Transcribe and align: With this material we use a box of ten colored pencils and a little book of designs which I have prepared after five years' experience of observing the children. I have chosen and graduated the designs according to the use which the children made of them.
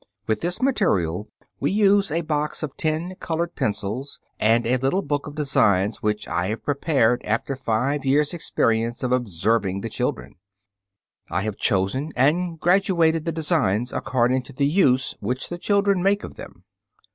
With 0.25 0.41
this 0.41 0.63
material 0.63 1.27
we 1.59 1.69
use 1.71 2.11
a 2.11 2.21
box 2.21 2.63
of 2.63 2.75
ten 2.75 3.13
colored 3.19 3.53
pencils 3.53 4.19
and 4.39 4.65
a 4.65 4.77
little 4.77 5.03
book 5.03 5.27
of 5.27 5.35
designs 5.35 6.01
which 6.01 6.27
I 6.27 6.47
have 6.47 6.63
prepared 6.63 7.21
after 7.23 7.55
five 7.55 8.03
years' 8.03 8.33
experience 8.33 9.03
of 9.03 9.11
observing 9.11 9.81
the 9.81 9.89
children. 9.89 10.37
I 11.29 11.43
have 11.43 11.55
chosen 11.57 12.13
and 12.15 12.59
graduated 12.59 13.25
the 13.25 13.31
designs 13.31 13.93
according 13.93 14.41
to 14.45 14.53
the 14.53 14.65
use 14.65 15.13
which 15.19 15.49
the 15.49 15.59
children 15.59 16.01
made 16.01 16.23
of 16.25 16.33
them. 16.33 16.63